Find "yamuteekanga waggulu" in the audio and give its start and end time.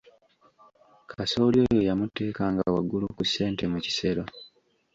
1.89-3.05